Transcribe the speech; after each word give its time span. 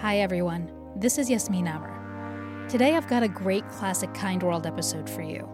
Hi, 0.00 0.18
everyone. 0.18 0.70
This 0.94 1.16
is 1.16 1.30
Yasmin 1.30 1.66
Amer. 1.66 2.66
Today, 2.68 2.94
I've 2.96 3.08
got 3.08 3.22
a 3.22 3.28
great 3.28 3.66
classic 3.70 4.12
Kind 4.12 4.42
World 4.42 4.66
episode 4.66 5.08
for 5.08 5.22
you. 5.22 5.48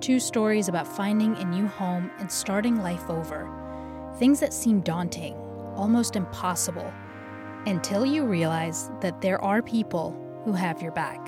Two 0.00 0.18
stories 0.18 0.66
about 0.66 0.88
finding 0.88 1.36
a 1.36 1.44
new 1.44 1.68
home 1.68 2.10
and 2.18 2.30
starting 2.30 2.82
life 2.82 3.08
over. 3.08 3.48
Things 4.18 4.40
that 4.40 4.52
seem 4.52 4.80
daunting, 4.80 5.36
almost 5.76 6.16
impossible, 6.16 6.92
until 7.66 8.04
you 8.04 8.24
realize 8.24 8.90
that 9.00 9.20
there 9.20 9.40
are 9.44 9.62
people 9.62 10.20
who 10.44 10.50
have 10.50 10.82
your 10.82 10.90
back. 10.90 11.20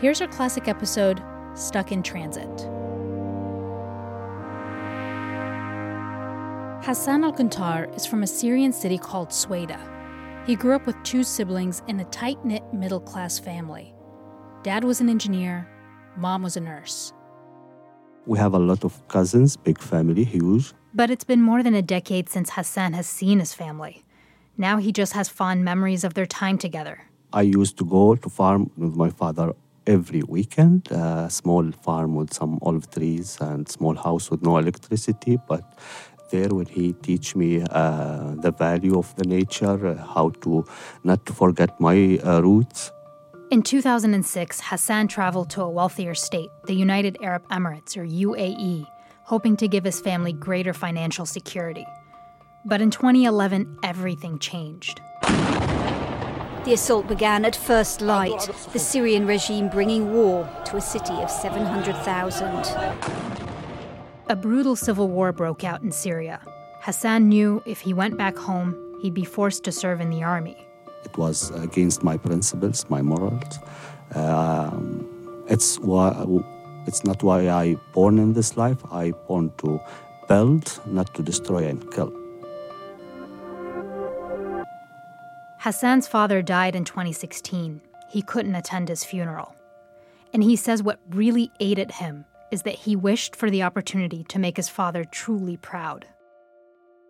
Here's 0.00 0.22
our 0.22 0.28
classic 0.28 0.68
episode 0.68 1.22
Stuck 1.52 1.92
in 1.92 2.02
Transit. 2.02 2.48
Hassan 6.82 7.24
Al 7.24 7.32
Kontar 7.34 7.94
is 7.94 8.06
from 8.06 8.22
a 8.22 8.26
Syrian 8.26 8.72
city 8.72 8.96
called 8.96 9.28
Sueda. 9.28 9.97
He 10.48 10.56
grew 10.56 10.74
up 10.74 10.86
with 10.86 10.96
two 11.02 11.24
siblings 11.24 11.82
in 11.88 12.00
a 12.00 12.04
tight 12.06 12.42
knit 12.42 12.62
middle 12.72 13.00
class 13.00 13.38
family. 13.38 13.92
Dad 14.62 14.82
was 14.82 14.98
an 14.98 15.10
engineer, 15.10 15.68
mom 16.16 16.42
was 16.42 16.56
a 16.56 16.60
nurse. 16.60 17.12
We 18.24 18.38
have 18.38 18.54
a 18.54 18.58
lot 18.58 18.82
of 18.82 19.06
cousins, 19.08 19.58
big 19.58 19.78
family, 19.78 20.24
huge. 20.24 20.72
But 20.94 21.10
it's 21.10 21.24
been 21.24 21.42
more 21.42 21.62
than 21.62 21.74
a 21.74 21.82
decade 21.82 22.30
since 22.30 22.48
Hassan 22.48 22.94
has 22.94 23.06
seen 23.06 23.40
his 23.40 23.52
family. 23.52 24.06
Now 24.56 24.78
he 24.78 24.90
just 24.90 25.12
has 25.12 25.28
fond 25.28 25.66
memories 25.66 26.02
of 26.02 26.14
their 26.14 26.24
time 26.24 26.56
together. 26.56 27.02
I 27.30 27.42
used 27.42 27.76
to 27.76 27.84
go 27.84 28.14
to 28.14 28.28
farm 28.30 28.70
with 28.78 28.96
my 28.96 29.10
father 29.10 29.52
every 29.86 30.22
weekend, 30.22 30.90
a 30.90 31.28
small 31.28 31.70
farm 31.72 32.14
with 32.14 32.32
some 32.32 32.58
olive 32.62 32.90
trees 32.90 33.36
and 33.38 33.68
small 33.68 33.96
house 33.96 34.30
with 34.30 34.40
no 34.40 34.56
electricity, 34.56 35.36
but 35.46 35.78
there 36.30 36.48
when 36.48 36.66
he 36.66 36.92
teach 36.92 37.34
me 37.34 37.62
uh, 37.70 38.34
the 38.36 38.52
value 38.52 38.98
of 38.98 39.14
the 39.16 39.24
nature, 39.24 39.86
uh, 39.86 39.96
how 40.14 40.30
to 40.42 40.64
not 41.04 41.24
to 41.26 41.32
forget 41.32 41.78
my 41.80 42.18
uh, 42.24 42.40
roots. 42.40 42.92
In 43.50 43.62
2006, 43.62 44.60
Hassan 44.64 45.08
traveled 45.08 45.48
to 45.50 45.62
a 45.62 45.70
wealthier 45.70 46.14
state, 46.14 46.50
the 46.66 46.74
United 46.74 47.16
Arab 47.22 47.48
Emirates, 47.48 47.96
or 47.96 48.04
UAE, 48.04 48.86
hoping 49.22 49.56
to 49.56 49.66
give 49.66 49.84
his 49.84 50.00
family 50.00 50.34
greater 50.34 50.74
financial 50.74 51.24
security. 51.24 51.86
But 52.66 52.82
in 52.82 52.90
2011, 52.90 53.78
everything 53.82 54.38
changed. 54.38 55.00
The 56.64 56.74
assault 56.74 57.08
began 57.08 57.46
at 57.46 57.56
first 57.56 58.02
light, 58.02 58.50
the 58.74 58.78
Syrian 58.78 59.26
regime 59.26 59.70
bringing 59.70 60.12
war 60.12 60.46
to 60.66 60.76
a 60.76 60.80
city 60.82 61.14
of 61.14 61.30
700,000. 61.30 63.27
A 64.30 64.36
brutal 64.36 64.76
civil 64.76 65.08
war 65.08 65.32
broke 65.32 65.64
out 65.64 65.80
in 65.80 65.90
Syria. 65.90 66.38
Hassan 66.80 67.30
knew 67.30 67.62
if 67.64 67.80
he 67.80 67.94
went 67.94 68.18
back 68.18 68.36
home, 68.36 68.76
he'd 69.00 69.14
be 69.14 69.24
forced 69.24 69.64
to 69.64 69.72
serve 69.72 70.02
in 70.02 70.10
the 70.10 70.22
army. 70.22 70.54
It 71.04 71.16
was 71.16 71.50
against 71.52 72.02
my 72.02 72.18
principles, 72.18 72.84
my 72.90 73.00
morals. 73.00 73.58
Um, 74.14 75.44
it's 75.48 75.78
why 75.78 76.26
it's 76.86 77.04
not 77.04 77.22
why 77.22 77.48
I 77.48 77.76
born 77.94 78.18
in 78.18 78.34
this 78.34 78.58
life. 78.58 78.76
I 78.92 79.12
born 79.12 79.50
to 79.58 79.80
build, 80.28 80.78
not 80.84 81.14
to 81.14 81.22
destroy 81.22 81.66
and 81.66 81.90
kill. 81.90 82.12
Hassan's 85.60 86.06
father 86.06 86.42
died 86.42 86.76
in 86.76 86.84
2016. 86.84 87.80
He 88.10 88.20
couldn't 88.20 88.54
attend 88.54 88.90
his 88.90 89.04
funeral. 89.04 89.54
And 90.34 90.42
he 90.42 90.54
says 90.54 90.82
what 90.82 91.00
really 91.08 91.50
ate 91.60 91.78
at 91.78 91.92
him 91.92 92.26
is 92.50 92.62
that 92.62 92.74
he 92.74 92.96
wished 92.96 93.36
for 93.36 93.50
the 93.50 93.62
opportunity 93.62 94.24
to 94.24 94.38
make 94.38 94.56
his 94.56 94.68
father 94.68 95.04
truly 95.04 95.56
proud. 95.56 96.06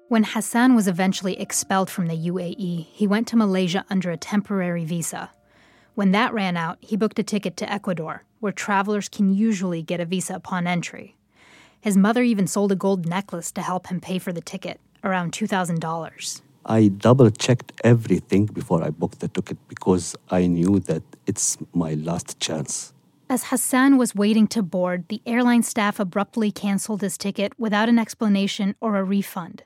When 0.09 0.25
Hassan 0.25 0.75
was 0.75 0.89
eventually 0.89 1.39
expelled 1.39 1.91
from 1.91 2.07
the 2.07 2.17
UAE, 2.17 2.87
he 2.93 3.07
went 3.07 3.29
to 3.29 3.37
Malaysia 3.37 3.85
under 3.91 4.11
a 4.11 4.17
temporary 4.17 4.85
visa. 4.85 5.31
When 5.95 6.13
that 6.13 6.33
ran 6.33 6.57
out, 6.57 6.79
he 6.81 6.97
booked 6.97 7.19
a 7.19 7.23
ticket 7.23 7.57
to 7.59 7.71
Ecuador, 7.71 8.25
where 8.41 8.53
travelers 8.53 9.09
can 9.09 9.35
usually 9.35 9.83
get 9.83 10.01
a 10.01 10.07
visa 10.07 10.35
upon 10.35 10.67
entry. 10.67 11.17
His 11.81 11.97
mother 11.97 12.23
even 12.23 12.47
sold 12.47 12.73
a 12.73 12.77
gold 12.77 13.07
necklace 13.07 13.53
to 13.53 13.63
help 13.63 13.89
him 13.89 14.01
pay 14.01 14.19
for 14.19 14.33
the 14.33 14.41
ticket, 14.41 14.81
around 15.05 15.33
$2,000. 15.33 16.41
I 16.65 16.89
double 16.89 17.31
checked 17.31 17.73
everything 17.85 18.47
before 18.47 18.83
I 18.83 18.91
booked 18.91 19.21
the 19.21 19.29
ticket 19.29 19.59
because 19.69 20.17
I 20.31 20.47
knew 20.47 20.81
that 20.81 21.03
it's 21.27 21.57
my 21.73 21.95
last 21.95 22.41
chance. 22.41 22.93
As 23.31 23.49
Hassan 23.49 23.99
was 23.99 24.15
waiting 24.15 24.47
to 24.49 24.63
board, 24.63 25.05
the 25.09 25.21
airline 25.27 25.63
staff 25.63 26.01
abruptly 26.01 26.51
canceled 26.51 27.03
his 27.03 27.19
ticket 27.19 27.53
without 27.59 27.91
an 27.91 27.99
explanation 27.99 28.75
or 28.81 28.97
a 28.97 29.05
refund. 29.05 29.65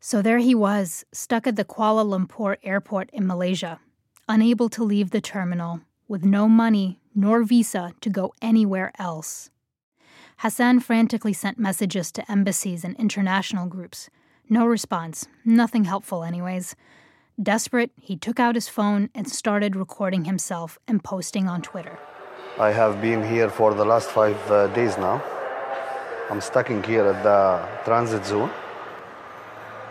So 0.00 0.22
there 0.22 0.38
he 0.38 0.54
was, 0.54 1.04
stuck 1.12 1.46
at 1.46 1.56
the 1.56 1.66
Kuala 1.66 2.02
Lumpur 2.02 2.56
airport 2.62 3.10
in 3.12 3.26
Malaysia, 3.26 3.78
unable 4.26 4.70
to 4.70 4.82
leave 4.84 5.10
the 5.10 5.20
terminal, 5.20 5.82
with 6.08 6.24
no 6.24 6.48
money 6.48 6.98
nor 7.14 7.44
visa 7.44 7.92
to 8.00 8.08
go 8.08 8.32
anywhere 8.40 8.90
else. 8.98 9.50
Hassan 10.38 10.80
frantically 10.80 11.34
sent 11.34 11.58
messages 11.58 12.10
to 12.12 12.32
embassies 12.32 12.84
and 12.84 12.96
international 12.96 13.66
groups. 13.66 14.08
No 14.48 14.64
response, 14.64 15.26
nothing 15.44 15.84
helpful, 15.84 16.24
anyways. 16.24 16.74
Desperate, 17.40 17.90
he 18.00 18.16
took 18.16 18.40
out 18.40 18.54
his 18.54 18.68
phone 18.68 19.10
and 19.14 19.28
started 19.28 19.76
recording 19.76 20.24
himself 20.24 20.78
and 20.88 21.04
posting 21.04 21.46
on 21.46 21.60
Twitter. 21.60 21.98
I 22.62 22.70
have 22.70 23.02
been 23.02 23.28
here 23.28 23.50
for 23.50 23.74
the 23.74 23.84
last 23.84 24.10
five 24.10 24.38
uh, 24.48 24.68
days 24.68 24.96
now. 24.96 25.20
I'm 26.30 26.40
stuck 26.40 26.70
in 26.70 26.80
here 26.84 27.04
at 27.06 27.20
the 27.24 27.68
transit 27.84 28.24
zone, 28.24 28.52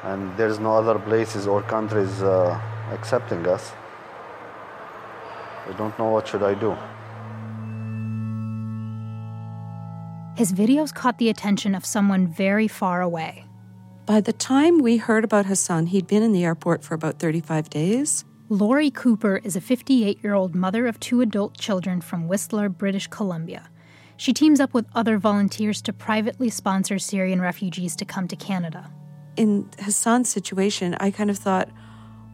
and 0.03 0.31
there's 0.37 0.57
no 0.57 0.75
other 0.75 0.97
places 0.97 1.47
or 1.47 1.63
countries 1.63 2.23
uh, 2.23 2.57
accepting 2.93 3.45
us. 3.45 3.73
I 5.67 5.73
don't 5.73 5.99
know 5.99 6.11
what 6.11 6.29
should 6.29 6.43
I 6.43 6.53
do. 6.53 6.71
His 10.37 10.53
videos 10.53 10.93
caught 10.93 11.17
the 11.17 11.27
attention 11.27 11.75
of 11.75 11.85
someone 11.85 12.25
very 12.25 12.69
far 12.69 13.01
away. 13.01 13.43
By 14.05 14.21
the 14.21 14.31
time 14.31 14.77
we 14.77 14.95
heard 14.95 15.25
about 15.25 15.45
Hassan, 15.45 15.87
he'd 15.87 16.07
been 16.07 16.23
in 16.23 16.31
the 16.31 16.45
airport 16.45 16.85
for 16.85 16.93
about 16.93 17.19
35 17.19 17.69
days. 17.69 18.23
Laurie 18.51 18.91
Cooper 18.91 19.37
is 19.45 19.55
a 19.55 19.61
58 19.61 20.21
year 20.21 20.33
old 20.33 20.53
mother 20.53 20.85
of 20.85 20.99
two 20.99 21.21
adult 21.21 21.57
children 21.57 22.01
from 22.01 22.27
Whistler, 22.27 22.67
British 22.67 23.07
Columbia. 23.07 23.69
She 24.17 24.33
teams 24.33 24.59
up 24.59 24.73
with 24.73 24.85
other 24.93 25.17
volunteers 25.17 25.81
to 25.83 25.93
privately 25.93 26.49
sponsor 26.49 26.99
Syrian 26.99 27.39
refugees 27.39 27.95
to 27.95 28.03
come 28.03 28.27
to 28.27 28.35
Canada. 28.35 28.91
In 29.37 29.69
Hassan's 29.79 30.27
situation, 30.27 30.97
I 30.99 31.11
kind 31.11 31.29
of 31.29 31.37
thought, 31.37 31.69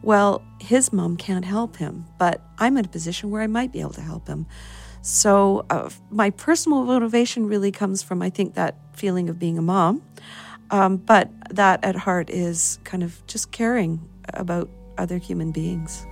well, 0.02 0.42
his 0.58 0.92
mom 0.92 1.16
can't 1.16 1.44
help 1.44 1.76
him, 1.76 2.04
but 2.18 2.42
I'm 2.58 2.76
in 2.76 2.84
a 2.84 2.88
position 2.88 3.30
where 3.30 3.42
I 3.42 3.46
might 3.46 3.72
be 3.72 3.80
able 3.80 3.92
to 3.92 4.00
help 4.00 4.26
him. 4.26 4.46
So, 5.02 5.66
uh, 5.70 5.88
my 6.10 6.30
personal 6.30 6.82
motivation 6.82 7.46
really 7.46 7.70
comes 7.70 8.02
from, 8.02 8.22
I 8.22 8.30
think, 8.30 8.54
that 8.54 8.74
feeling 8.92 9.28
of 9.28 9.38
being 9.38 9.56
a 9.56 9.62
mom. 9.62 10.02
Um, 10.72 10.96
but 10.96 11.30
that 11.50 11.84
at 11.84 11.94
heart 11.94 12.28
is 12.28 12.80
kind 12.82 13.04
of 13.04 13.24
just 13.28 13.52
caring 13.52 14.00
about 14.34 14.68
other 14.98 15.18
human 15.18 15.52
beings. 15.52 16.06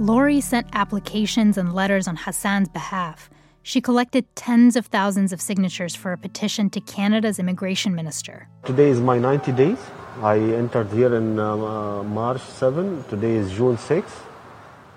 Laurie 0.00 0.40
sent 0.40 0.66
applications 0.72 1.56
and 1.56 1.72
letters 1.72 2.08
on 2.08 2.16
Hassan's 2.16 2.68
behalf. 2.68 3.30
She 3.62 3.80
collected 3.80 4.26
tens 4.34 4.76
of 4.76 4.86
thousands 4.86 5.32
of 5.32 5.40
signatures 5.40 5.94
for 5.94 6.12
a 6.12 6.18
petition 6.18 6.68
to 6.70 6.80
Canada's 6.80 7.38
immigration 7.38 7.94
minister. 7.94 8.48
Today 8.64 8.90
is 8.90 9.00
my 9.00 9.18
90 9.18 9.52
days. 9.52 9.78
I 10.20 10.38
entered 10.38 10.88
here 10.88 11.14
in 11.14 11.38
uh, 11.38 11.56
uh, 11.56 12.02
March 12.02 12.42
7. 12.42 13.04
Today 13.08 13.36
is 13.36 13.52
June 13.52 13.78
6. 13.78 14.12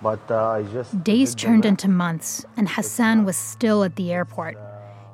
But 0.02 0.20
uh, 0.30 0.48
I 0.50 0.64
just. 0.64 1.04
Days 1.04 1.34
turned 1.34 1.66
into 1.66 1.88
months, 1.88 2.46
and 2.56 2.70
Hassan 2.70 3.26
was 3.26 3.36
still 3.36 3.84
at 3.84 3.96
the 3.96 4.12
airport. 4.12 4.58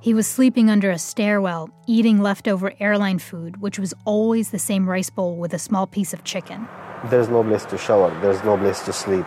He 0.03 0.13
was 0.13 0.27
sleeping 0.27 0.69
under 0.69 0.91
a 0.91 0.99
stairwell, 0.99 1.69
eating 1.87 2.21
leftover 2.21 2.73
airline 2.81 3.19
food, 3.19 3.61
which 3.61 3.79
was 3.79 3.93
always 4.03 4.49
the 4.49 4.59
same 4.59 4.85
rice 4.85 5.09
bowl 5.09 5.37
with 5.37 5.53
a 5.53 5.57
small 5.57 5.87
piece 5.87 6.11
of 6.11 6.25
chicken. 6.25 6.67
There's 7.05 7.29
no 7.29 7.41
place 7.41 7.63
to 7.67 7.77
shower, 7.77 8.11
there's 8.19 8.43
no 8.43 8.57
place 8.57 8.81
to 8.81 8.91
sleep. 8.91 9.25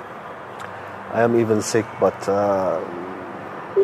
I 1.14 1.22
am 1.22 1.40
even 1.40 1.62
sick, 1.62 1.86
but 1.98 2.28
uh, 2.28 2.78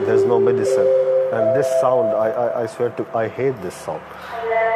there's 0.05 0.27
no 0.27 0.39
medicine. 0.39 0.87
And 1.33 1.56
this 1.56 1.67
sound, 1.81 2.09
I, 2.09 2.29
I, 2.29 2.62
I 2.65 2.67
swear 2.67 2.91
to, 2.91 3.17
I 3.17 3.27
hate 3.27 3.56
this 3.62 3.75
sound. 3.75 4.03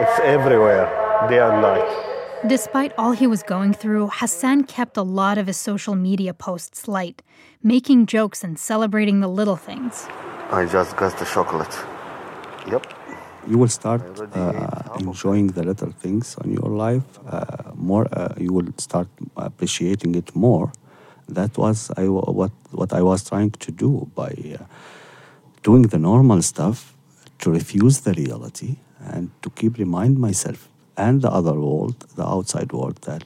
It's 0.00 0.18
everywhere, 0.20 0.86
day 1.28 1.40
and 1.40 1.60
night. 1.60 2.48
Despite 2.48 2.92
all 2.96 3.12
he 3.12 3.26
was 3.26 3.42
going 3.42 3.74
through, 3.74 4.08
Hassan 4.10 4.64
kept 4.64 4.96
a 4.96 5.02
lot 5.02 5.36
of 5.36 5.48
his 5.48 5.58
social 5.58 5.94
media 5.94 6.32
posts 6.32 6.88
light, 6.88 7.20
making 7.62 8.06
jokes 8.06 8.42
and 8.42 8.58
celebrating 8.58 9.20
the 9.20 9.28
little 9.28 9.56
things. 9.56 10.06
I 10.50 10.64
just 10.64 10.96
got 10.96 11.18
the 11.18 11.26
chocolate. 11.26 11.76
Yep. 12.70 12.86
You 13.48 13.58
will 13.58 13.68
start 13.68 14.02
uh, 14.34 14.98
enjoying 14.98 15.48
the 15.48 15.62
little 15.62 15.92
things 15.92 16.36
on 16.42 16.52
your 16.52 16.70
life 16.70 17.04
uh, 17.28 17.70
more. 17.74 18.08
Uh, 18.12 18.34
you 18.36 18.52
will 18.52 18.72
start 18.78 19.08
appreciating 19.36 20.16
it 20.16 20.34
more. 20.34 20.72
That 21.28 21.56
was 21.56 21.90
I, 21.96 22.08
what 22.08 22.52
what 22.72 22.92
I 22.92 23.02
was 23.02 23.28
trying 23.28 23.52
to 23.52 23.70
do 23.70 24.10
by 24.14 24.32
uh, 24.58 24.64
doing 25.62 25.82
the 25.82 25.98
normal 25.98 26.42
stuff 26.42 26.94
to 27.38 27.50
refuse 27.50 28.00
the 28.00 28.14
reality 28.14 28.76
and 29.00 29.30
to 29.42 29.50
keep 29.50 29.78
remind 29.78 30.18
myself 30.18 30.68
and 30.96 31.22
the 31.22 31.30
other 31.30 31.52
world, 31.52 31.96
the 32.16 32.26
outside 32.26 32.72
world, 32.72 32.96
that 33.02 33.22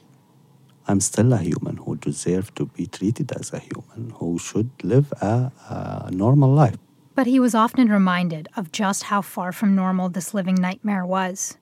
I'm 0.87 0.99
still 0.99 1.33
a 1.33 1.37
human 1.37 1.77
who 1.77 1.95
deserves 1.95 2.51
to 2.55 2.65
be 2.65 2.85
treated 2.85 3.31
as 3.31 3.53
a 3.53 3.59
human, 3.59 4.13
who 4.17 4.37
should 4.37 4.69
live 4.83 5.11
a, 5.21 5.51
a 5.69 6.11
normal 6.11 6.51
life. 6.51 6.77
But 7.13 7.27
he 7.27 7.39
was 7.39 7.53
often 7.53 7.89
reminded 7.89 8.47
of 8.55 8.71
just 8.71 9.03
how 9.03 9.21
far 9.21 9.51
from 9.51 9.75
normal 9.75 10.09
this 10.09 10.33
living 10.33 10.55
nightmare 10.55 11.05
was. 11.05 11.57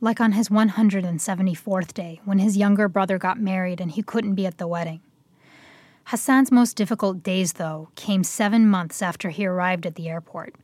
Like 0.00 0.20
on 0.20 0.32
his 0.32 0.48
174th 0.48 1.94
day, 1.94 2.20
when 2.24 2.38
his 2.38 2.56
younger 2.56 2.88
brother 2.88 3.18
got 3.18 3.38
married 3.38 3.80
and 3.80 3.90
he 3.90 4.02
couldn't 4.02 4.34
be 4.34 4.46
at 4.46 4.58
the 4.58 4.66
wedding. 4.66 5.00
Hassan's 6.08 6.52
most 6.52 6.76
difficult 6.76 7.22
days, 7.22 7.54
though, 7.54 7.88
came 7.96 8.24
seven 8.24 8.68
months 8.68 9.00
after 9.00 9.30
he 9.30 9.46
arrived 9.46 9.86
at 9.86 9.94
the 9.94 10.08
airport. 10.08 10.54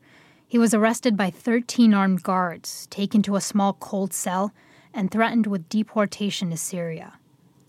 He 0.46 0.58
was 0.58 0.74
arrested 0.74 1.16
by 1.16 1.30
13 1.30 1.94
armed 1.94 2.22
guards, 2.22 2.86
taken 2.90 3.22
to 3.22 3.36
a 3.36 3.40
small 3.40 3.74
cold 3.74 4.12
cell, 4.12 4.52
and 4.92 5.10
threatened 5.10 5.46
with 5.46 5.68
deportation 5.68 6.50
to 6.50 6.56
Syria. 6.56 7.14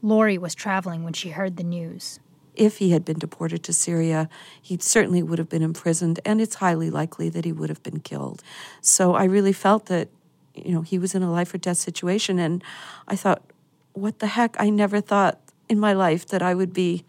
Laurie 0.02 0.38
was 0.38 0.56
traveling 0.56 1.04
when 1.04 1.14
she 1.14 1.30
heard 1.30 1.58
the 1.58 1.64
news. 1.64 2.20
If 2.62 2.78
he 2.78 2.92
had 2.92 3.04
been 3.04 3.18
deported 3.18 3.64
to 3.64 3.74
Syria, 3.74 4.30
he 4.62 4.78
certainly 4.78 5.24
would 5.24 5.40
have 5.40 5.50
been 5.50 5.64
imprisoned, 5.64 6.20
and 6.24 6.40
it's 6.40 6.54
highly 6.54 6.92
likely 6.92 7.28
that 7.28 7.44
he 7.44 7.52
would 7.52 7.70
have 7.70 7.82
been 7.82 8.02
killed. 8.02 8.44
So 8.82 9.16
I 9.16 9.24
really 9.24 9.52
felt 9.52 9.88
that, 9.88 10.10
you 10.54 10.72
know, 10.72 10.82
he 10.82 11.00
was 11.00 11.16
in 11.16 11.24
a 11.24 11.32
life 11.32 11.56
or 11.56 11.58
death 11.58 11.78
situation, 11.78 12.38
and 12.38 12.64
I 13.08 13.16
thought, 13.16 13.42
what 13.94 14.20
the 14.20 14.28
heck? 14.28 14.56
I 14.60 14.70
never 14.70 15.02
thought 15.02 15.40
in 15.70 15.80
my 15.80 15.94
life 15.94 16.28
that 16.28 16.44
I 16.44 16.54
would 16.54 16.72
be 16.72 17.04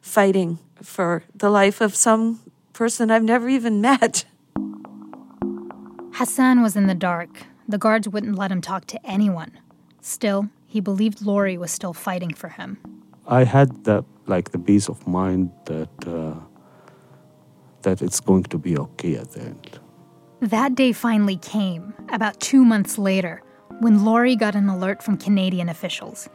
fighting 0.00 0.58
for 0.82 1.22
the 1.32 1.48
life 1.48 1.80
of 1.80 1.94
some 1.94 2.40
person 2.72 3.08
I've 3.08 3.22
never 3.22 3.48
even 3.48 3.80
met. 3.90 4.24
Hassan 6.14 6.60
was 6.60 6.74
in 6.74 6.88
the 6.88 6.96
dark. 6.96 7.44
The 7.68 7.78
guards 7.78 8.08
wouldn't 8.08 8.34
let 8.34 8.50
him 8.50 8.60
talk 8.60 8.86
to 8.86 9.06
anyone. 9.06 9.60
Still, 10.00 10.48
he 10.66 10.80
believed 10.80 11.22
Laurie 11.22 11.56
was 11.56 11.70
still 11.70 11.92
fighting 11.92 12.34
for 12.34 12.48
him. 12.48 13.01
I 13.26 13.44
had 13.44 13.84
the 13.84 14.04
like 14.26 14.50
the 14.50 14.58
peace 14.58 14.88
of 14.88 15.06
mind 15.06 15.50
that 15.66 15.90
uh, 16.06 16.34
that 17.82 18.02
it's 18.02 18.20
going 18.20 18.44
to 18.44 18.58
be 18.58 18.78
okay 18.78 19.16
at 19.16 19.32
the 19.32 19.40
end. 19.40 19.78
That 20.40 20.74
day 20.74 20.92
finally 20.92 21.36
came, 21.36 21.94
about 22.08 22.40
two 22.40 22.64
months 22.64 22.98
later, 22.98 23.42
when 23.80 24.04
Laurie 24.04 24.36
got 24.36 24.54
an 24.54 24.68
alert 24.68 25.02
from 25.02 25.16
Canadian 25.16 25.68
officials. 25.68 26.28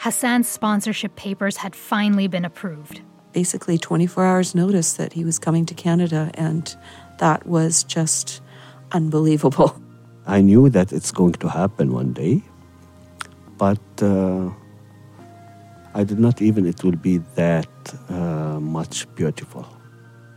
Hassan's 0.00 0.48
sponsorship 0.48 1.14
papers 1.14 1.58
had 1.58 1.76
finally 1.76 2.26
been 2.26 2.44
approved. 2.44 3.02
Basically, 3.32 3.78
24 3.78 4.26
hours 4.26 4.54
notice 4.54 4.94
that 4.94 5.12
he 5.12 5.24
was 5.24 5.38
coming 5.38 5.64
to 5.66 5.74
Canada, 5.74 6.30
and 6.34 6.74
that 7.18 7.46
was 7.46 7.84
just 7.84 8.42
unbelievable. 8.90 9.80
I 10.26 10.40
knew 10.40 10.68
that 10.70 10.92
it's 10.92 11.12
going 11.12 11.34
to 11.34 11.48
happen 11.48 11.92
one 11.92 12.12
day, 12.12 12.42
but 13.58 13.80
uh, 14.00 14.50
I 15.94 16.04
did 16.04 16.18
not 16.18 16.40
even 16.40 16.66
it 16.66 16.82
will 16.82 16.96
be 16.96 17.18
that 17.34 17.68
uh, 18.08 18.58
much 18.60 19.12
beautiful. 19.14 19.66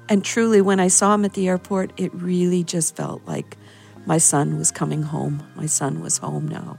And 0.10 0.24
truly, 0.24 0.62
when 0.62 0.80
I 0.80 0.88
saw 0.88 1.16
him 1.16 1.26
at 1.26 1.34
the 1.34 1.48
airport, 1.48 1.92
it 1.98 2.14
really 2.14 2.64
just 2.64 2.96
felt 2.96 3.26
like 3.26 3.58
my 4.06 4.18
son 4.18 4.58
was 4.58 4.72
coming 4.72 5.02
home. 5.02 5.42
My 5.56 5.66
son 5.66 6.02
was 6.02 6.18
home 6.18 6.48
now. 6.48 6.78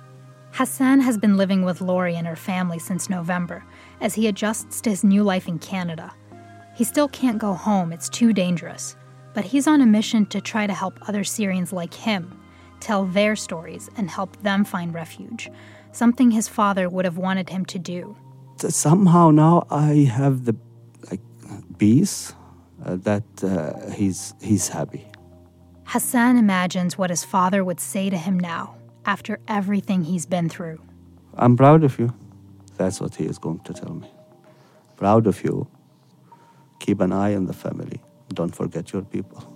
Hassan 0.52 1.00
has 1.00 1.18
been 1.18 1.36
living 1.36 1.64
with 1.64 1.80
Laurie 1.80 2.14
and 2.14 2.26
her 2.26 2.36
family 2.36 2.78
since 2.78 3.10
November 3.10 3.64
as 4.00 4.14
he 4.14 4.26
adjusts 4.26 4.80
to 4.82 4.90
his 4.90 5.04
new 5.04 5.22
life 5.22 5.48
in 5.48 5.58
Canada. 5.58 6.14
He 6.74 6.84
still 6.84 7.08
can't 7.08 7.38
go 7.38 7.52
home, 7.52 7.92
it's 7.92 8.08
too 8.08 8.32
dangerous, 8.32 8.96
but 9.34 9.44
he's 9.44 9.66
on 9.66 9.80
a 9.80 9.86
mission 9.86 10.24
to 10.26 10.40
try 10.40 10.66
to 10.66 10.72
help 10.72 10.98
other 11.08 11.24
Syrians 11.24 11.72
like 11.72 11.92
him 11.92 12.40
tell 12.80 13.06
their 13.06 13.36
stories 13.36 13.90
and 13.96 14.08
help 14.08 14.36
them 14.42 14.64
find 14.64 14.94
refuge, 14.94 15.50
something 15.92 16.30
his 16.30 16.48
father 16.48 16.88
would 16.88 17.04
have 17.04 17.18
wanted 17.18 17.48
him 17.50 17.64
to 17.66 17.78
do. 17.78 18.16
Somehow 18.58 19.30
now 19.30 19.66
I 19.70 20.08
have 20.12 20.44
the 20.44 20.56
like 21.10 21.20
peace 21.78 22.34
uh, 22.84 22.96
that 22.96 23.24
uh, 23.42 23.90
he's 23.90 24.34
he's 24.40 24.68
happy. 24.68 25.06
Hassan 25.84 26.36
imagines 26.36 26.98
what 26.98 27.10
his 27.10 27.24
father 27.24 27.64
would 27.64 27.80
say 27.80 28.10
to 28.10 28.16
him 28.16 28.38
now 28.38 28.74
after 29.04 29.38
everything 29.46 30.04
he's 30.04 30.26
been 30.26 30.48
through. 30.48 30.80
I'm 31.34 31.56
proud 31.56 31.84
of 31.84 31.98
you. 31.98 32.12
That's 32.76 33.00
what 33.00 33.14
he 33.14 33.24
is 33.24 33.38
going 33.38 33.60
to 33.60 33.72
tell 33.72 33.94
me. 33.94 34.10
Proud 34.96 35.26
of 35.26 35.44
you. 35.44 35.68
Keep 36.80 37.00
an 37.00 37.12
eye 37.12 37.34
on 37.34 37.46
the 37.46 37.52
family. 37.52 38.00
Don't 38.34 38.54
forget 38.54 38.92
your 38.92 39.02
people. 39.02 39.55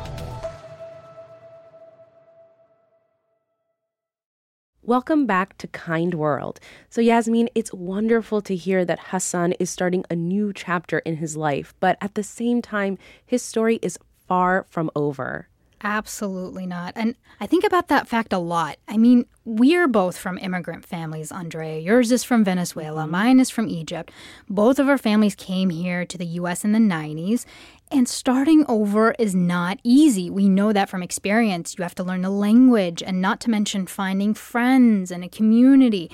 Welcome 4.91 5.25
back 5.25 5.57
to 5.59 5.67
Kind 5.67 6.15
World. 6.15 6.59
So, 6.89 6.99
Yasmin, 6.99 7.47
it's 7.55 7.73
wonderful 7.73 8.41
to 8.41 8.53
hear 8.57 8.83
that 8.83 8.99
Hassan 8.99 9.53
is 9.53 9.69
starting 9.69 10.03
a 10.09 10.17
new 10.17 10.51
chapter 10.51 10.99
in 10.99 11.15
his 11.15 11.37
life, 11.37 11.73
but 11.79 11.97
at 12.01 12.15
the 12.15 12.23
same 12.23 12.61
time, 12.61 12.97
his 13.25 13.41
story 13.41 13.79
is 13.81 13.97
far 14.27 14.65
from 14.69 14.91
over. 14.93 15.47
Absolutely 15.81 16.65
not. 16.65 16.91
And 16.97 17.15
I 17.39 17.47
think 17.47 17.63
about 17.63 17.87
that 17.87 18.09
fact 18.09 18.33
a 18.33 18.37
lot. 18.37 18.79
I 18.85 18.97
mean, 18.97 19.27
we're 19.45 19.87
both 19.87 20.17
from 20.17 20.37
immigrant 20.37 20.85
families, 20.85 21.31
Andrea. 21.31 21.79
Yours 21.79 22.11
is 22.11 22.25
from 22.25 22.43
Venezuela, 22.43 23.03
mm-hmm. 23.03 23.11
mine 23.11 23.39
is 23.39 23.49
from 23.49 23.69
Egypt. 23.69 24.11
Both 24.49 24.77
of 24.77 24.89
our 24.89 24.97
families 24.97 25.35
came 25.35 25.69
here 25.69 26.05
to 26.05 26.17
the 26.17 26.25
US 26.25 26.65
in 26.65 26.73
the 26.73 26.79
90s. 26.79 27.45
And 27.93 28.07
starting 28.07 28.65
over 28.69 29.11
is 29.19 29.35
not 29.35 29.79
easy. 29.83 30.29
We 30.29 30.47
know 30.47 30.71
that 30.71 30.89
from 30.89 31.03
experience. 31.03 31.75
You 31.77 31.83
have 31.83 31.95
to 31.95 32.05
learn 32.05 32.21
the 32.21 32.29
language, 32.29 33.03
and 33.03 33.21
not 33.21 33.41
to 33.41 33.49
mention 33.49 33.85
finding 33.85 34.33
friends 34.33 35.11
and 35.11 35.25
a 35.25 35.29
community. 35.29 36.09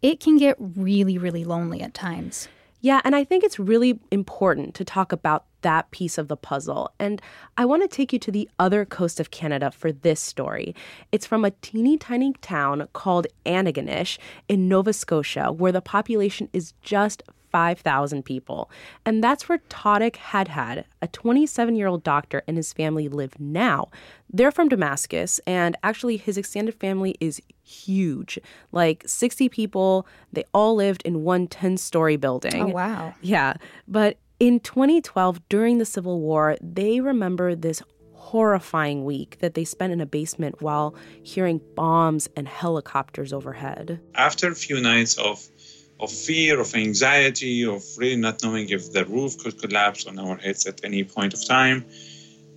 It 0.00 0.20
can 0.20 0.38
get 0.38 0.56
really, 0.58 1.18
really 1.18 1.44
lonely 1.44 1.82
at 1.82 1.92
times. 1.92 2.48
Yeah, 2.80 3.02
and 3.04 3.14
I 3.14 3.24
think 3.24 3.44
it's 3.44 3.58
really 3.58 4.00
important 4.10 4.74
to 4.76 4.84
talk 4.84 5.12
about 5.12 5.44
that 5.62 5.90
piece 5.90 6.16
of 6.16 6.28
the 6.28 6.36
puzzle. 6.36 6.92
And 6.98 7.20
I 7.58 7.66
want 7.66 7.82
to 7.82 7.88
take 7.88 8.12
you 8.12 8.18
to 8.20 8.30
the 8.30 8.48
other 8.58 8.86
coast 8.86 9.20
of 9.20 9.30
Canada 9.30 9.70
for 9.70 9.92
this 9.92 10.20
story. 10.20 10.74
It's 11.12 11.26
from 11.26 11.44
a 11.44 11.50
teeny 11.50 11.98
tiny 11.98 12.32
town 12.40 12.88
called 12.94 13.26
Antigonish 13.44 14.16
in 14.48 14.66
Nova 14.66 14.94
Scotia, 14.94 15.52
where 15.52 15.72
the 15.72 15.82
population 15.82 16.48
is 16.54 16.72
just 16.80 17.22
5,000 17.58 18.24
people. 18.24 18.70
And 19.04 19.22
that's 19.22 19.48
where 19.48 19.58
Tareq 19.68 20.14
Hadhad, 20.14 20.84
a 21.02 21.08
27 21.08 21.74
year 21.74 21.88
old 21.88 22.04
doctor, 22.04 22.44
and 22.46 22.56
his 22.56 22.72
family 22.72 23.08
live 23.08 23.40
now. 23.40 23.88
They're 24.32 24.52
from 24.52 24.68
Damascus, 24.68 25.40
and 25.44 25.76
actually, 25.82 26.18
his 26.18 26.38
extended 26.38 26.74
family 26.76 27.16
is 27.18 27.42
huge 27.64 28.38
like 28.70 29.02
60 29.06 29.48
people. 29.48 30.06
They 30.32 30.44
all 30.54 30.76
lived 30.76 31.02
in 31.04 31.24
one 31.24 31.48
10 31.48 31.78
story 31.78 32.16
building. 32.16 32.62
Oh, 32.62 32.66
wow. 32.68 33.14
Yeah. 33.22 33.54
But 33.88 34.18
in 34.38 34.60
2012, 34.60 35.40
during 35.48 35.78
the 35.78 35.84
Civil 35.84 36.20
War, 36.20 36.56
they 36.62 37.00
remember 37.00 37.56
this 37.56 37.82
horrifying 38.12 39.04
week 39.04 39.38
that 39.40 39.54
they 39.54 39.64
spent 39.64 39.92
in 39.92 40.00
a 40.00 40.06
basement 40.06 40.60
while 40.60 40.94
hearing 41.22 41.60
bombs 41.74 42.28
and 42.36 42.46
helicopters 42.46 43.32
overhead. 43.32 43.98
After 44.14 44.48
a 44.48 44.54
few 44.54 44.80
nights 44.80 45.16
of 45.16 45.42
of 46.00 46.12
fear, 46.12 46.60
of 46.60 46.74
anxiety, 46.74 47.64
of 47.64 47.82
really 47.96 48.16
not 48.16 48.42
knowing 48.42 48.68
if 48.68 48.92
the 48.92 49.04
roof 49.04 49.38
could 49.38 49.60
collapse 49.60 50.06
on 50.06 50.18
our 50.18 50.36
heads 50.36 50.66
at 50.66 50.84
any 50.84 51.04
point 51.04 51.34
of 51.34 51.44
time, 51.46 51.84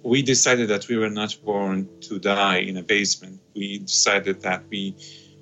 we 0.03 0.21
decided 0.21 0.67
that 0.69 0.87
we 0.87 0.97
were 0.97 1.09
not 1.09 1.35
born 1.43 1.87
to 2.01 2.19
die 2.19 2.57
in 2.57 2.77
a 2.77 2.83
basement. 2.83 3.39
We 3.55 3.79
decided 3.79 4.41
that 4.41 4.63
we 4.69 4.95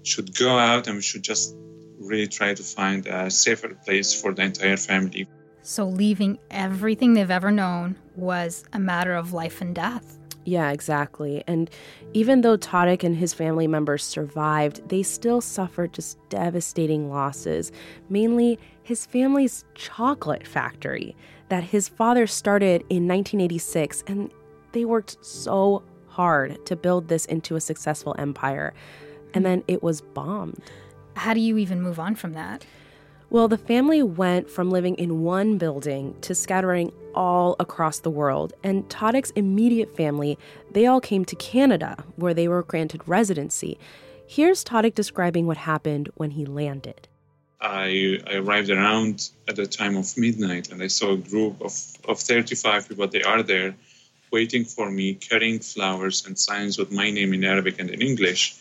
should 0.04 0.36
go 0.36 0.58
out 0.58 0.88
and 0.88 0.98
we 0.98 1.02
should 1.02 1.24
just 1.24 1.56
really 2.00 2.28
try 2.28 2.54
to 2.54 2.64
find 2.64 3.08
a 3.08 3.30
safer 3.30 3.70
place 3.86 4.20
for 4.20 4.34
the 4.34 4.44
entire 4.44 4.78
family. 4.78 5.28
So, 5.62 5.88
leaving 5.88 6.40
everything 6.50 7.14
they've 7.14 7.30
ever 7.30 7.52
known 7.52 7.98
was 8.16 8.64
a 8.74 8.80
matter 8.80 9.14
of 9.14 9.34
life 9.34 9.62
and 9.62 9.76
death. 9.76 10.19
Yeah, 10.50 10.72
exactly. 10.72 11.44
And 11.46 11.70
even 12.14 12.42
though 12.42 12.58
Tareq 12.58 13.04
and 13.04 13.16
his 13.16 13.36
family 13.36 13.68
members 13.68 14.04
survived, 14.04 14.90
they 14.90 15.04
still 15.04 15.42
suffered 15.42 15.94
just 15.94 16.18
devastating 16.30 17.08
losses, 17.08 17.72
mainly 18.10 18.58
his 18.82 19.06
family's 19.06 19.64
chocolate 19.76 20.48
factory 20.48 21.16
that 21.50 21.64
his 21.64 21.88
father 21.88 22.26
started 22.26 22.82
in 22.90 23.08
1986. 23.08 24.04
And 24.08 24.32
they 24.72 24.86
worked 24.86 25.24
so 25.24 25.84
hard 26.08 26.66
to 26.66 26.76
build 26.76 27.10
this 27.10 27.26
into 27.26 27.56
a 27.56 27.62
successful 27.62 28.16
empire. 28.18 28.74
And 29.36 29.46
then 29.46 29.64
it 29.68 29.84
was 29.84 30.02
bombed. 30.02 30.64
How 31.14 31.36
do 31.36 31.42
you 31.42 31.60
even 31.60 31.80
move 31.80 32.00
on 32.00 32.16
from 32.16 32.34
that? 32.34 32.66
Well, 33.30 33.48
the 33.48 33.60
family 33.60 34.02
went 34.02 34.50
from 34.50 34.72
living 34.72 34.96
in 34.96 35.22
one 35.22 35.60
building 35.60 36.16
to 36.22 36.34
scattering 36.34 36.92
all 37.16 37.56
across 37.60 38.00
the 38.00 38.10
world. 38.10 38.54
And 38.64 38.88
Tareq's 38.90 39.32
immediate 39.32 39.96
family, 39.96 40.38
they 40.72 40.86
all 40.86 41.02
came 41.02 41.26
to 41.26 41.36
Canada, 41.36 42.04
where 42.16 42.34
they 42.34 42.48
were 42.48 42.64
granted 42.64 43.02
residency. 43.08 43.78
Here's 44.28 44.64
Tareq 44.64 44.96
describing 44.96 45.48
what 45.48 45.58
happened 45.58 46.10
when 46.16 46.32
he 46.32 46.46
landed. 46.46 47.08
I, 47.62 48.20
I 48.26 48.36
arrived 48.36 48.70
around 48.70 49.30
at 49.48 49.56
the 49.56 49.66
time 49.66 49.98
of 49.98 50.18
midnight 50.18 50.72
and 50.72 50.82
I 50.82 50.88
saw 50.88 51.14
a 51.14 51.18
group 51.18 51.62
of, 51.62 51.74
of 52.08 52.20
35 52.20 52.88
people. 52.88 53.08
They 53.08 53.24
are 53.24 53.44
there 53.44 53.76
waiting 54.32 54.64
for 54.66 54.90
me, 54.90 55.16
carrying 55.16 55.60
flowers 55.60 56.26
and 56.26 56.38
signs 56.38 56.78
with 56.78 56.92
my 56.92 57.10
name 57.10 57.34
in 57.34 57.44
Arabic 57.44 57.80
and 57.80 57.90
in 57.90 58.02
English. 58.02 58.56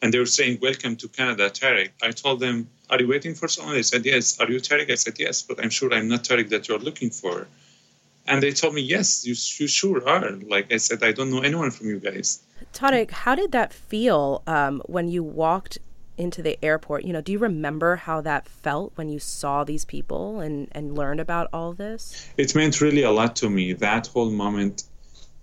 And 0.00 0.14
they 0.14 0.18
were 0.18 0.26
saying, 0.26 0.58
Welcome 0.62 0.96
to 0.96 1.08
Canada, 1.08 1.50
Tareq. 1.50 1.90
I 2.02 2.12
told 2.12 2.40
them, 2.40 2.68
Are 2.88 3.00
you 3.00 3.08
waiting 3.08 3.34
for 3.34 3.48
someone? 3.48 3.74
They 3.74 3.82
said, 3.82 4.06
Yes. 4.06 4.38
Are 4.38 4.50
you 4.50 4.60
Tareq? 4.60 4.90
I 4.90 4.94
said, 4.94 5.18
Yes, 5.18 5.42
but 5.42 5.62
I'm 5.62 5.70
sure 5.70 5.92
I'm 5.92 6.08
not 6.08 6.22
Tareq 6.22 6.48
that 6.50 6.68
you're 6.68 6.78
looking 6.78 7.10
for. 7.10 7.48
And 8.28 8.42
they 8.42 8.52
told 8.52 8.74
me, 8.74 8.82
Yes, 8.82 9.26
you, 9.26 9.34
you 9.58 9.66
sure 9.66 10.06
are. 10.06 10.30
Like 10.30 10.72
I 10.72 10.76
said, 10.76 11.02
I 11.02 11.12
don't 11.12 11.30
know 11.30 11.40
anyone 11.40 11.70
from 11.70 11.88
you 11.88 11.98
guys. 11.98 12.42
Tareq, 12.74 13.10
how 13.10 13.34
did 13.34 13.52
that 13.52 13.72
feel 13.72 14.42
um, 14.46 14.82
when 14.86 15.08
you 15.08 15.22
walked 15.22 15.78
into 16.18 16.42
the 16.42 16.62
airport? 16.62 17.04
You 17.04 17.12
know, 17.14 17.22
do 17.22 17.32
you 17.32 17.38
remember 17.38 17.96
how 17.96 18.20
that 18.20 18.46
felt 18.46 18.92
when 18.96 19.08
you 19.08 19.18
saw 19.18 19.64
these 19.64 19.84
people 19.84 20.40
and, 20.40 20.68
and 20.72 20.94
learned 20.94 21.20
about 21.20 21.48
all 21.52 21.72
this? 21.72 22.28
It 22.36 22.54
meant 22.54 22.80
really 22.80 23.02
a 23.02 23.10
lot 23.10 23.36
to 23.36 23.48
me. 23.48 23.72
That 23.72 24.08
whole 24.08 24.30
moment 24.30 24.84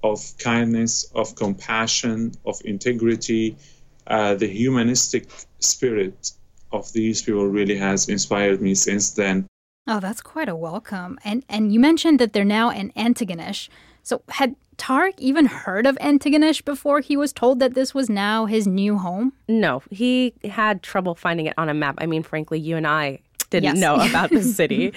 of 0.03 0.19
kindness, 0.37 1.05
of 1.15 1.35
compassion, 1.35 2.33
of 2.45 2.61
integrity, 2.63 3.57
uh, 4.05 4.35
the 4.35 4.47
humanistic 4.47 5.27
spirit 5.59 6.31
of 6.71 6.91
these 6.93 7.23
people 7.23 7.47
really 7.47 7.77
has 7.77 8.09
inspired 8.09 8.61
me 8.61 8.75
since 8.75 9.11
then. 9.11 9.47
Oh, 9.87 9.99
that's 9.99 10.21
quite 10.21 10.49
a 10.49 10.55
welcome. 10.55 11.19
And 11.23 11.43
and 11.49 11.71
you 11.73 11.79
mentioned 11.79 12.19
that 12.19 12.33
they're 12.33 12.43
now 12.45 12.69
in 12.71 12.91
Antigonish. 12.93 13.69
So 14.03 14.21
had 14.29 14.55
Tareq 14.77 15.13
even 15.17 15.45
heard 15.45 15.85
of 15.85 15.95
Antigonish 15.97 16.63
before 16.65 16.99
he 16.99 17.15
was 17.15 17.31
told 17.31 17.59
that 17.59 17.75
this 17.75 17.93
was 17.93 18.09
now 18.09 18.45
his 18.45 18.67
new 18.67 18.97
home? 18.97 19.33
No, 19.47 19.81
he 19.89 20.33
had 20.43 20.81
trouble 20.83 21.15
finding 21.15 21.45
it 21.45 21.53
on 21.57 21.69
a 21.69 21.73
map. 21.73 21.95
I 21.99 22.05
mean, 22.07 22.23
frankly, 22.23 22.59
you 22.59 22.75
and 22.77 22.85
I 22.87 23.19
didn't 23.49 23.63
Yes. 23.65 23.77
know 23.77 23.95
about 23.95 24.31
the 24.31 24.43
city. 24.59 24.93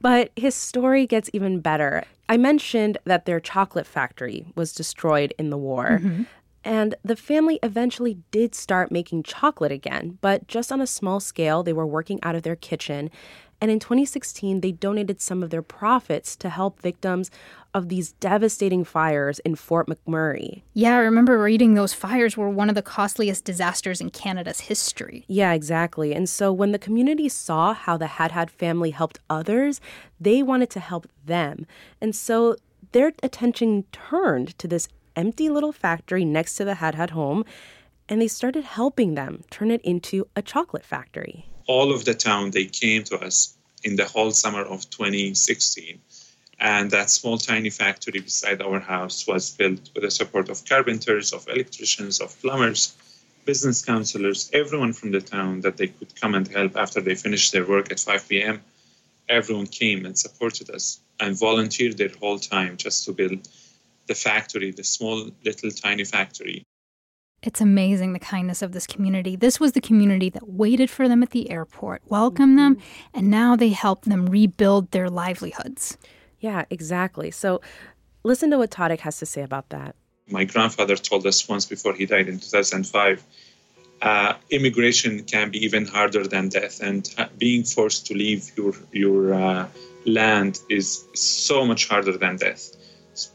but 0.00 0.30
his 0.36 0.54
story 0.54 1.06
gets 1.06 1.28
even 1.32 1.60
better. 1.60 2.04
I 2.28 2.36
mentioned 2.38 2.98
that 3.04 3.26
their 3.26 3.40
chocolate 3.40 3.86
factory 3.86 4.46
was 4.54 4.72
destroyed 4.72 5.34
in 5.38 5.50
the 5.50 5.58
war. 5.58 5.98
Mm-hmm. 6.00 6.22
And 6.64 6.94
the 7.04 7.16
family 7.16 7.58
eventually 7.62 8.18
did 8.30 8.54
start 8.54 8.90
making 8.90 9.22
chocolate 9.22 9.72
again, 9.72 10.18
but 10.20 10.48
just 10.48 10.72
on 10.72 10.80
a 10.80 10.86
small 10.86 11.20
scale. 11.20 11.62
They 11.62 11.74
were 11.74 11.86
working 11.86 12.18
out 12.22 12.34
of 12.34 12.42
their 12.42 12.56
kitchen. 12.56 13.10
And 13.60 13.70
in 13.70 13.78
2016, 13.78 14.60
they 14.60 14.72
donated 14.72 15.20
some 15.20 15.42
of 15.42 15.50
their 15.50 15.62
profits 15.62 16.36
to 16.36 16.48
help 16.48 16.80
victims 16.80 17.30
of 17.72 17.88
these 17.88 18.12
devastating 18.12 18.84
fires 18.84 19.38
in 19.40 19.54
Fort 19.54 19.88
McMurray. 19.88 20.62
Yeah, 20.72 20.96
I 20.96 21.00
remember 21.00 21.38
reading 21.38 21.74
those 21.74 21.94
fires 21.94 22.36
were 22.36 22.48
one 22.48 22.68
of 22.68 22.74
the 22.74 22.82
costliest 22.82 23.44
disasters 23.44 24.00
in 24.00 24.10
Canada's 24.10 24.60
history. 24.60 25.24
Yeah, 25.28 25.52
exactly. 25.52 26.14
And 26.14 26.28
so 26.28 26.52
when 26.52 26.72
the 26.72 26.78
community 26.78 27.28
saw 27.28 27.74
how 27.74 27.96
the 27.96 28.06
Hadhad 28.06 28.50
family 28.50 28.90
helped 28.90 29.18
others, 29.28 29.80
they 30.20 30.42
wanted 30.42 30.70
to 30.70 30.80
help 30.80 31.08
them. 31.24 31.66
And 32.00 32.14
so 32.14 32.56
their 32.92 33.12
attention 33.22 33.84
turned 33.92 34.56
to 34.58 34.68
this 34.68 34.88
empty 35.16 35.48
little 35.48 35.72
factory 35.72 36.24
next 36.24 36.56
to 36.56 36.64
the 36.64 36.74
Hadhad 36.74 37.10
home, 37.10 37.44
and 38.08 38.20
they 38.20 38.28
started 38.28 38.64
helping 38.64 39.14
them 39.14 39.42
turn 39.50 39.70
it 39.70 39.80
into 39.82 40.26
a 40.36 40.42
chocolate 40.42 40.84
factory. 40.84 41.46
all 41.66 41.92
of 41.92 42.04
the 42.04 42.14
town 42.14 42.50
they 42.50 42.66
came 42.66 43.02
to 43.04 43.16
us 43.28 43.56
in 43.82 43.96
the 43.96 44.04
whole 44.04 44.30
summer 44.30 44.62
of 44.74 44.78
2016 44.90 45.98
and 46.60 46.90
that 46.90 47.08
small 47.10 47.38
tiny 47.38 47.70
factory 47.70 48.20
beside 48.20 48.60
our 48.62 48.80
house 48.80 49.26
was 49.26 49.56
built 49.56 49.84
with 49.94 50.02
the 50.04 50.10
support 50.10 50.46
of 50.50 50.64
carpenters 50.70 51.32
of 51.32 51.48
electricians 51.48 52.20
of 52.20 52.38
plumbers 52.42 52.82
business 53.46 53.82
counselors 53.84 54.50
everyone 54.52 54.92
from 54.92 55.10
the 55.10 55.20
town 55.36 55.62
that 55.62 55.76
they 55.78 55.88
could 55.96 56.12
come 56.20 56.34
and 56.34 56.46
help 56.48 56.72
after 56.76 57.00
they 57.00 57.14
finished 57.14 57.50
their 57.52 57.66
work 57.74 57.86
at 57.90 58.00
5 58.00 58.28
p.m 58.28 58.56
everyone 59.28 59.66
came 59.66 60.04
and 60.06 60.18
supported 60.18 60.68
us 60.78 61.00
and 61.18 61.38
volunteered 61.48 61.96
their 61.96 62.14
whole 62.20 62.38
time 62.38 62.76
just 62.76 62.98
to 63.04 63.12
build 63.20 63.40
the 64.06 64.14
factory 64.14 64.70
the 64.70 64.84
small 64.84 65.30
little 65.44 65.70
tiny 65.70 66.04
factory 66.04 66.62
It's 67.42 67.60
amazing 67.60 68.12
the 68.14 68.18
kindness 68.34 68.62
of 68.62 68.72
this 68.72 68.86
community. 68.86 69.36
This 69.36 69.60
was 69.60 69.72
the 69.72 69.80
community 69.90 70.30
that 70.30 70.48
waited 70.48 70.88
for 70.88 71.08
them 71.10 71.22
at 71.22 71.30
the 71.36 71.50
airport, 71.50 72.00
welcomed 72.08 72.56
them, 72.58 72.78
and 73.12 73.24
now 73.30 73.50
they 73.54 73.68
help 73.68 74.00
them 74.04 74.22
rebuild 74.38 74.84
their 74.92 75.10
livelihoods. 75.10 75.98
Yeah, 76.40 76.64
exactly. 76.70 77.30
So 77.30 77.60
listen 78.22 78.48
to 78.50 78.56
what 78.56 78.70
Tareq 78.70 79.00
has 79.00 79.18
to 79.18 79.26
say 79.26 79.42
about 79.42 79.68
that. 79.76 79.94
my 80.28 80.44
grandfather 80.44 80.96
told 80.96 81.26
us 81.26 81.48
once 81.48 81.66
before 81.66 81.94
he 81.94 82.06
died 82.06 82.28
in 82.28 82.38
2005 82.38 83.22
uh, 84.02 84.34
immigration 84.50 85.22
can 85.24 85.50
be 85.50 85.64
even 85.64 85.86
harder 85.86 86.24
than 86.26 86.48
death 86.48 86.80
and 86.80 87.14
uh, 87.18 87.26
being 87.38 87.62
forced 87.64 88.06
to 88.06 88.14
leave 88.14 88.50
your 88.56 88.72
your 88.92 89.34
uh, 89.34 89.68
land 90.06 90.60
is 90.68 91.04
so 91.14 91.64
much 91.64 91.88
harder 91.88 92.16
than 92.16 92.36
death 92.36 92.64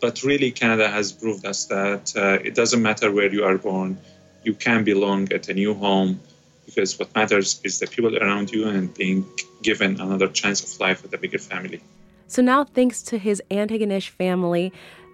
but 0.01 0.23
really 0.23 0.51
canada 0.51 0.87
has 0.89 1.11
proved 1.11 1.45
us 1.45 1.65
that 1.65 2.13
uh, 2.15 2.37
it 2.47 2.53
doesn't 2.55 2.81
matter 2.81 3.11
where 3.11 3.31
you 3.31 3.43
are 3.43 3.57
born 3.57 3.97
you 4.43 4.53
can 4.53 4.83
belong 4.83 5.31
at 5.33 5.49
a 5.49 5.53
new 5.53 5.73
home 5.73 6.19
because 6.69 6.99
what 6.99 7.13
matters 7.15 7.59
is 7.63 7.79
the 7.79 7.87
people 7.87 8.17
around 8.17 8.51
you 8.51 8.67
and 8.67 8.93
being 8.93 9.25
given 9.61 9.99
another 9.99 10.27
chance 10.27 10.63
of 10.63 10.79
life 10.79 11.01
with 11.03 11.13
a 11.13 11.17
bigger 11.17 11.39
family. 11.39 11.81
So 12.27 12.41
now, 12.43 12.63
thanks 12.63 13.01
to 13.03 13.17
his 13.17 13.41
Antigonish 13.49 14.09
family, 14.09 14.71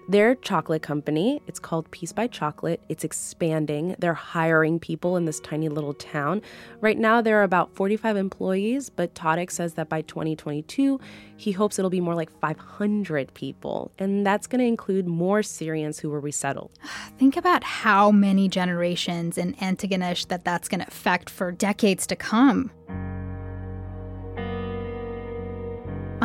their 0.07 0.35
chocolate 0.35 0.83
company, 0.83 1.41
it's 1.47 1.59
called 1.59 1.89
Peace 1.89 2.11
by 2.11 2.27
Chocolate, 2.27 2.81
it's 2.89 3.03
expanding. 3.03 3.95
They're 3.97 4.13
hiring 4.13 4.79
people 4.79 5.17
in 5.17 5.25
this 5.25 5.39
tiny 5.39 5.67
little 5.67 5.95
town. 5.95 6.41
Right 6.79 6.97
now, 6.97 7.21
there 7.21 7.39
are 7.39 7.43
about 7.43 7.75
45 7.75 8.15
employees, 8.15 8.89
but 8.89 9.15
Tareq 9.15 9.49
says 9.49 9.73
that 9.73 9.89
by 9.89 10.01
2022, 10.03 10.99
he 11.37 11.51
hopes 11.51 11.79
it'll 11.79 11.89
be 11.89 12.01
more 12.01 12.15
like 12.15 12.29
500 12.39 13.33
people. 13.33 13.91
And 13.97 14.25
that's 14.25 14.45
going 14.45 14.59
to 14.59 14.65
include 14.65 15.07
more 15.07 15.41
Syrians 15.41 15.97
who 15.99 16.09
were 16.09 16.19
resettled. 16.19 16.71
Think 17.17 17.35
about 17.35 17.63
how 17.63 18.11
many 18.11 18.47
generations 18.47 19.37
in 19.37 19.53
Antigonish 19.55 20.27
that 20.27 20.45
that's 20.45 20.67
going 20.67 20.81
to 20.81 20.87
affect 20.87 21.29
for 21.29 21.51
decades 21.51 22.05
to 22.07 22.15
come. 22.15 22.71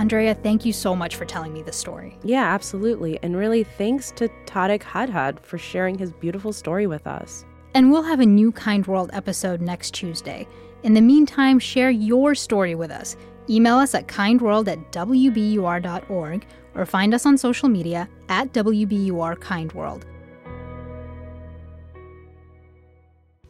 Andrea, 0.01 0.35
thank 0.35 0.65
you 0.65 0.73
so 0.73 0.97
much 0.97 1.17
for 1.17 1.27
telling 1.27 1.53
me 1.53 1.61
this 1.61 1.77
story. 1.77 2.17
Yeah, 2.25 2.55
absolutely. 2.55 3.19
And 3.23 3.37
really, 3.37 3.65
thanks 3.65 4.11
to 4.13 4.31
Tareq 4.47 4.81
Hadhad 4.81 5.45
for 5.45 5.59
sharing 5.59 5.99
his 5.99 6.11
beautiful 6.11 6.55
story 6.55 6.87
with 6.87 7.07
us. 7.07 7.45
And 7.75 7.93
we'll 7.93 8.05
have 8.05 8.19
a 8.19 8.25
new 8.25 8.51
Kind 8.51 8.87
World 8.87 9.11
episode 9.13 9.61
next 9.61 9.93
Tuesday. 9.93 10.49
In 10.85 10.95
the 10.95 11.03
meantime, 11.03 11.59
share 11.59 11.91
your 11.91 12.35
story 12.35 12.75
with 12.75 12.91
us. 12.91 13.15
Email 13.51 13.77
us 13.77 13.95
at 13.95 14.09
kindworld 14.09 14.69
at 14.69 14.91
wbur.org 14.91 16.47
or 16.75 16.87
find 16.87 17.13
us 17.13 17.27
on 17.27 17.37
social 17.37 17.69
media 17.69 18.09
at 18.31 18.55
WBUR 18.55 19.37
KindWorld. 19.37 20.05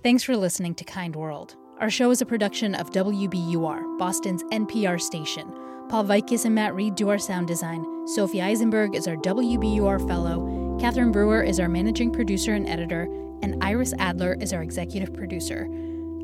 Thanks 0.02 0.24
for 0.24 0.36
listening 0.36 0.74
to 0.74 0.82
Kind 0.82 1.14
World. 1.14 1.54
Our 1.78 1.90
show 1.90 2.10
is 2.10 2.20
a 2.20 2.26
production 2.26 2.74
of 2.74 2.90
WBUR, 2.90 3.98
Boston's 3.98 4.42
NPR 4.50 5.00
station. 5.00 5.48
Paul 5.90 6.04
Vikis 6.04 6.44
and 6.44 6.54
Matt 6.54 6.72
Reed 6.76 6.94
do 6.94 7.08
our 7.08 7.18
sound 7.18 7.48
design. 7.48 7.84
Sophie 8.06 8.40
Eisenberg 8.40 8.94
is 8.94 9.08
our 9.08 9.16
WBUR 9.16 10.06
fellow. 10.06 10.78
Catherine 10.80 11.10
Brewer 11.10 11.42
is 11.42 11.58
our 11.58 11.68
managing 11.68 12.12
producer 12.12 12.54
and 12.54 12.68
editor. 12.68 13.08
And 13.42 13.60
Iris 13.60 13.92
Adler 13.98 14.36
is 14.40 14.52
our 14.52 14.62
executive 14.62 15.12
producer. 15.12 15.66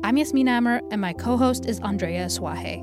I'm 0.05 0.15
Yasmin 0.15 0.47
Amer, 0.47 0.79
and 0.89 1.01
my 1.01 1.11
co 1.11 1.35
host 1.35 1.65
is 1.65 1.81
Andrea 1.81 2.27
Asuaje. 2.27 2.81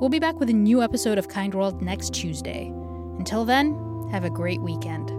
We'll 0.00 0.10
be 0.10 0.18
back 0.18 0.40
with 0.40 0.50
a 0.50 0.52
new 0.52 0.82
episode 0.82 1.16
of 1.16 1.28
Kind 1.28 1.54
World 1.54 1.80
next 1.80 2.12
Tuesday. 2.12 2.72
Until 3.18 3.44
then, 3.44 4.08
have 4.10 4.24
a 4.24 4.30
great 4.30 4.60
weekend. 4.60 5.15